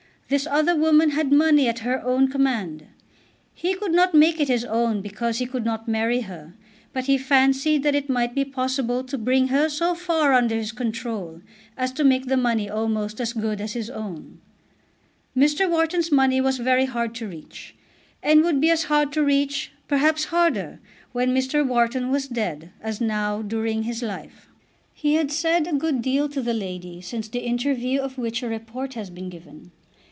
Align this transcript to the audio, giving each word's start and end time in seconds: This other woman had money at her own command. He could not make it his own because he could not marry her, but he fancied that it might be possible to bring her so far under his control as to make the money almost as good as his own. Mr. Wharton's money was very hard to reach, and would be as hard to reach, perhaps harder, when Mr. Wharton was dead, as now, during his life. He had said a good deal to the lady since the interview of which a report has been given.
This 0.31 0.47
other 0.47 0.77
woman 0.77 1.09
had 1.09 1.29
money 1.33 1.67
at 1.67 1.79
her 1.79 2.01
own 2.01 2.29
command. 2.29 2.85
He 3.53 3.73
could 3.75 3.91
not 3.91 4.13
make 4.13 4.39
it 4.39 4.47
his 4.47 4.63
own 4.63 5.01
because 5.01 5.39
he 5.39 5.45
could 5.45 5.65
not 5.65 5.89
marry 5.89 6.21
her, 6.21 6.53
but 6.93 7.03
he 7.07 7.17
fancied 7.17 7.83
that 7.83 7.95
it 7.95 8.07
might 8.09 8.33
be 8.33 8.45
possible 8.45 9.03
to 9.03 9.17
bring 9.17 9.49
her 9.49 9.67
so 9.67 9.93
far 9.93 10.31
under 10.31 10.55
his 10.55 10.71
control 10.71 11.41
as 11.75 11.91
to 11.91 12.05
make 12.05 12.27
the 12.27 12.37
money 12.37 12.69
almost 12.69 13.19
as 13.19 13.33
good 13.33 13.59
as 13.59 13.73
his 13.73 13.89
own. 13.89 14.39
Mr. 15.35 15.69
Wharton's 15.69 16.13
money 16.13 16.39
was 16.39 16.59
very 16.59 16.85
hard 16.85 17.13
to 17.15 17.27
reach, 17.27 17.75
and 18.23 18.41
would 18.41 18.61
be 18.61 18.69
as 18.69 18.83
hard 18.83 19.11
to 19.11 19.23
reach, 19.25 19.73
perhaps 19.89 20.23
harder, 20.31 20.79
when 21.11 21.35
Mr. 21.35 21.67
Wharton 21.67 22.09
was 22.09 22.29
dead, 22.29 22.71
as 22.79 23.01
now, 23.01 23.41
during 23.41 23.83
his 23.83 24.01
life. 24.01 24.47
He 24.93 25.15
had 25.15 25.29
said 25.29 25.67
a 25.67 25.73
good 25.73 26.01
deal 26.01 26.29
to 26.29 26.41
the 26.41 26.53
lady 26.53 27.01
since 27.01 27.27
the 27.27 27.39
interview 27.45 27.99
of 27.99 28.17
which 28.17 28.41
a 28.41 28.47
report 28.47 28.93
has 28.93 29.09
been 29.09 29.27
given. 29.27 29.71